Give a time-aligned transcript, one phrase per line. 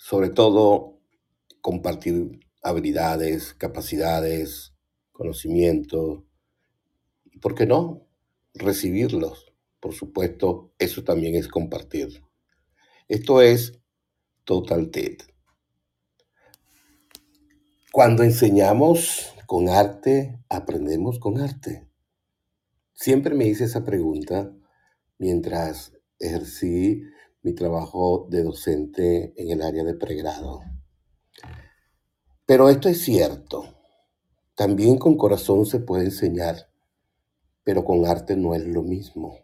[0.00, 0.98] sobre todo
[1.60, 4.72] compartir habilidades, capacidades,
[5.12, 6.22] conocimientos,
[7.26, 8.08] y por qué no,
[8.54, 9.52] recibirlos.
[9.78, 12.24] Por supuesto, eso también es compartir.
[13.08, 13.78] Esto es
[14.44, 15.18] Total TED.
[17.92, 21.86] Cuando enseñamos con arte, aprendemos con arte.
[22.94, 24.50] Siempre me hice esa pregunta
[25.18, 27.02] mientras ejercí
[27.42, 30.60] mi trabajo de docente en el área de pregrado.
[32.46, 33.64] Pero esto es cierto.
[34.54, 36.68] También con corazón se puede enseñar,
[37.64, 39.38] pero con arte no es lo mismo.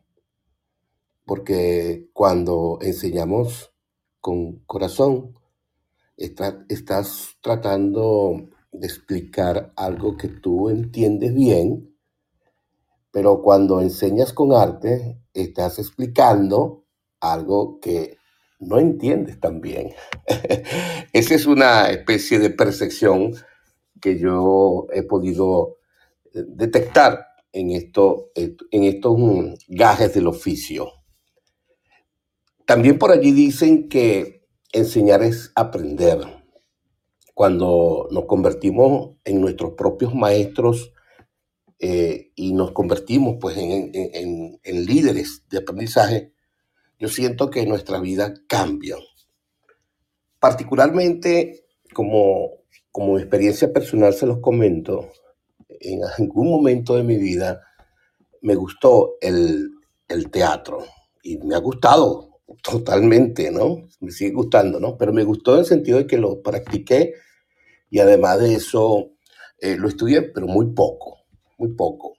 [1.24, 3.72] Porque cuando enseñamos
[4.20, 5.38] con corazón,
[6.16, 11.96] estás tratando de explicar algo que tú entiendes bien,
[13.10, 16.85] pero cuando enseñas con arte, estás explicando
[17.32, 18.18] algo que
[18.58, 19.94] no entiendes tan bien.
[21.12, 23.34] Esa es una especie de percepción
[24.00, 25.78] que yo he podido
[26.32, 30.92] eh, detectar en, esto, en estos mm, gajes del oficio.
[32.64, 36.18] También por allí dicen que enseñar es aprender.
[37.34, 40.92] Cuando nos convertimos en nuestros propios maestros
[41.78, 46.32] eh, y nos convertimos pues, en, en líderes de aprendizaje,
[46.98, 48.96] yo siento que nuestra vida cambia.
[50.38, 55.12] Particularmente, como, como experiencia personal se los comento,
[55.68, 57.62] en algún momento de mi vida
[58.42, 59.70] me gustó el,
[60.08, 60.84] el teatro
[61.22, 63.88] y me ha gustado totalmente, ¿no?
[64.00, 64.96] Me sigue gustando, ¿no?
[64.96, 67.14] Pero me gustó en el sentido de que lo practiqué
[67.90, 69.10] y además de eso
[69.58, 71.18] eh, lo estudié, pero muy poco,
[71.58, 72.14] muy poco.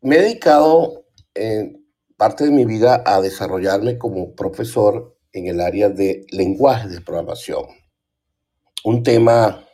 [0.00, 1.81] Me he dedicado en
[2.22, 7.64] parte de mi vida a desarrollarme como profesor en el área de lenguaje de programación.
[8.84, 9.66] Un tema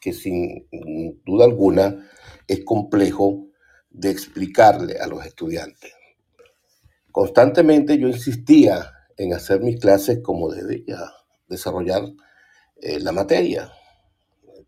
[0.00, 0.68] que sin
[1.24, 2.08] duda alguna
[2.46, 3.48] es complejo
[3.90, 5.92] de explicarle a los estudiantes.
[7.10, 11.00] Constantemente yo insistía en hacer mis clases como debía
[11.48, 12.04] desarrollar
[12.76, 13.72] eh, la materia.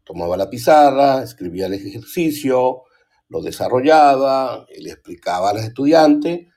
[0.03, 2.83] Tomaba la pizarra, escribía el ejercicio,
[3.29, 6.49] lo desarrollaba le explicaba a los estudiantes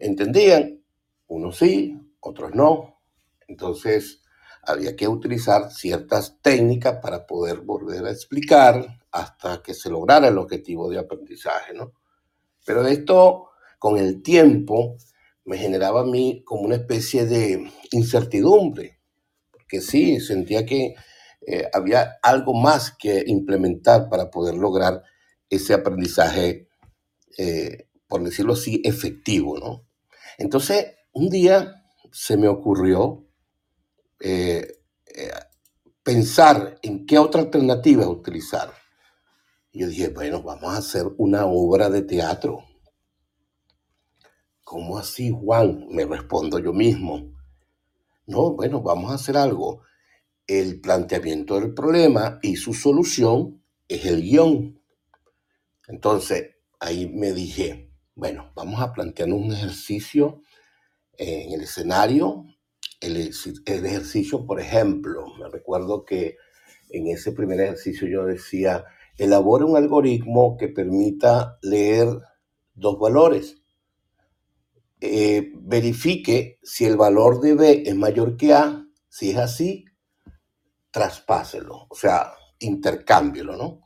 [0.00, 0.82] entendían,
[1.26, 3.00] unos sí, otros no.
[3.46, 4.22] Entonces
[4.62, 10.38] había que utilizar ciertas técnicas para poder volver a explicar hasta que se lograra el
[10.38, 11.92] objetivo de aprendizaje, ¿no?
[12.64, 13.48] Pero esto,
[13.78, 14.96] con el tiempo,
[15.44, 19.00] me generaba a mí como una especie de incertidumbre,
[19.50, 20.94] porque sí, sentía que
[21.46, 25.02] eh, había algo más que implementar para poder lograr
[25.48, 26.68] ese aprendizaje,
[27.38, 29.87] eh, por decirlo así, efectivo, ¿no?
[30.38, 33.26] Entonces, un día se me ocurrió
[34.20, 34.66] eh,
[35.06, 35.30] eh,
[36.02, 38.72] pensar en qué otra alternativa utilizar.
[39.72, 42.64] Yo dije, bueno, vamos a hacer una obra de teatro.
[44.62, 45.86] ¿Cómo así, Juan?
[45.90, 47.32] Me respondo yo mismo.
[48.26, 49.82] No, bueno, vamos a hacer algo.
[50.46, 54.80] El planteamiento del problema y su solución es el guion.
[55.88, 57.87] Entonces, ahí me dije,
[58.18, 60.42] bueno, vamos a plantear un ejercicio
[61.16, 62.46] en el escenario.
[63.00, 66.36] El, ejercicio, por ejemplo, me recuerdo que
[66.90, 68.84] en ese primer ejercicio yo decía,
[69.16, 72.08] elabora un algoritmo que permita leer
[72.74, 73.62] dos valores.
[75.00, 78.84] Eh, verifique si el valor de B es mayor que A.
[79.08, 79.84] Si es así,
[80.90, 83.80] traspáselo, o sea, intercámbielo, ¿no?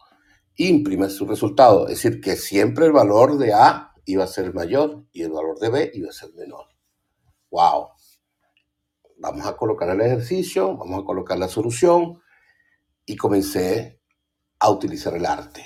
[0.57, 5.05] Imprime su resultado, es decir, que siempre el valor de A iba a ser mayor
[5.13, 6.67] y el valor de B iba a ser menor.
[7.51, 7.89] ¡Wow!
[9.19, 12.21] Vamos a colocar el ejercicio, vamos a colocar la solución
[13.07, 14.01] y comencé
[14.59, 15.65] a utilizar el arte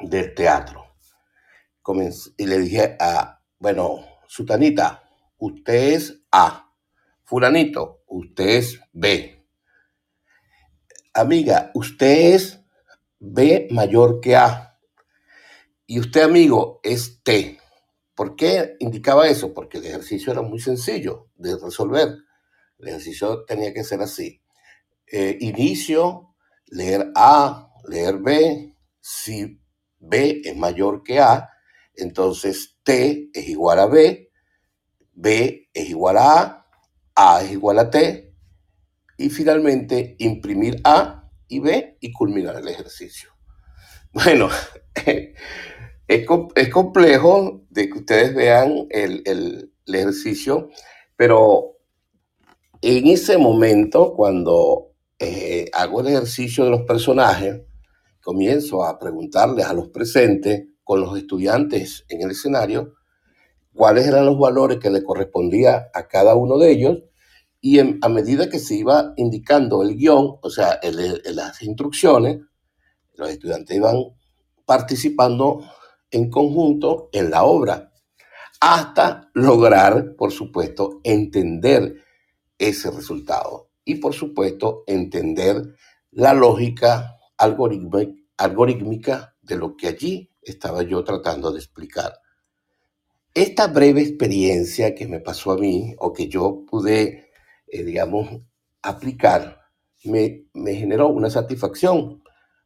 [0.00, 0.86] del teatro.
[2.36, 6.72] y le dije a, bueno, Sutanita, usted es A.
[7.22, 9.46] Fulanito, usted es B.
[11.14, 12.64] Amiga, usted es
[13.18, 14.71] B mayor que A
[15.86, 17.58] y usted, amigo, es T.
[18.14, 19.52] ¿Por qué indicaba eso?
[19.52, 22.16] Porque el ejercicio era muy sencillo de resolver.
[22.78, 24.42] El ejercicio tenía que ser así.
[25.06, 26.34] Eh, inicio,
[26.66, 28.76] leer A, leer B.
[29.00, 29.60] Si
[29.98, 31.48] B es mayor que A,
[31.94, 34.30] entonces T es igual a B,
[35.12, 36.66] B es igual a
[37.14, 38.34] A, A es igual a T,
[39.18, 43.30] y finalmente imprimir A y B y culminar el ejercicio.
[44.12, 44.48] Bueno,
[46.12, 50.68] Es, complejo de que ustedes vean el, ejercicio,
[51.16, 51.78] pero
[52.82, 57.62] en ese momento, cuando eh, hago el ejercicio de los personajes,
[58.20, 62.92] comienzo a preguntarles a los presentes, con los estudiantes en el escenario,
[63.72, 66.98] cuáles eran los valores que le correspondía a cada uno de ellos
[67.60, 72.40] y a medida que se iba indicando el guion, o sea, las instrucciones,
[73.14, 73.96] los estudiantes iban
[74.64, 75.64] participando
[76.10, 77.92] en conjunto en la obra
[78.60, 81.96] hasta lograr, por supuesto, entender
[82.58, 85.74] ese resultado y, por supuesto, entender
[86.12, 92.12] la lógica algorítmica de lo que allí estaba yo tratando de explicar.
[93.34, 97.30] Esta breve experiencia que me pasó a mí o que yo pude,
[97.66, 98.28] eh, digamos,
[98.80, 99.60] aplicar,
[100.04, 102.21] me, me generó una satisfacción,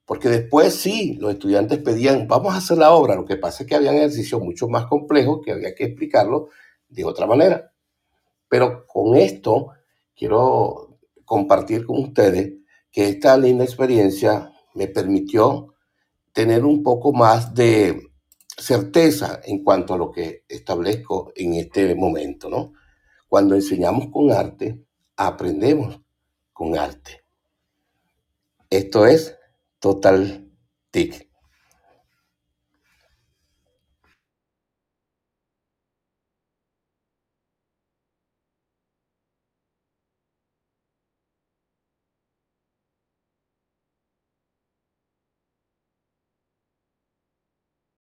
[0.07, 3.69] porque después sí, los estudiantes pedían, vamos a hacer la obra, lo que pasa es
[3.69, 6.49] que había ejercicios mucho más complejos que había que explicarlo
[6.89, 7.73] de otra manera.
[8.49, 9.73] Pero con esto
[10.15, 12.55] quiero compartir con ustedes
[12.93, 15.75] que esta linda experiencia me permitió
[16.33, 18.01] tener un poco más de
[18.57, 22.75] certeza en cuanto a lo que establezco en este momento, ¿no?
[23.27, 24.85] Cuando enseñamos con arte,
[25.17, 26.01] aprendemos
[26.53, 27.25] con arte.
[28.71, 29.37] Esto es
[29.87, 30.19] Total
[30.91, 31.29] TIC.